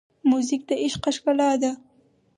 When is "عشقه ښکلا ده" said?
0.83-1.71